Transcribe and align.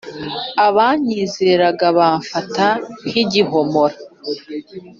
abanyizeraga 0.65 1.87
bafamta 1.97 2.67
nk’igihomora 3.07 3.97